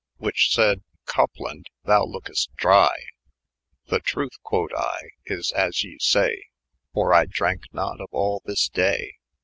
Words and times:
Which 0.17 0.49
sayd," 0.51 0.81
Copland, 1.05 1.69
thou 1.83 2.05
lokest 2.05 2.47
drye 2.55 2.87
I"" 2.89 2.97
The 3.91 3.99
truth," 3.99 4.41
quod 4.41 4.71
I," 4.75 4.99
is 5.27 5.51
as 5.51 5.83
ye 5.83 5.99
say 5.99 6.29
j 6.37 6.43
For 6.91 7.13
I 7.13 7.25
drank 7.27 7.65
not 7.71 8.01
of 8.01 8.07
all 8.11 8.41
thys 8.47 8.67
day." 8.71 9.17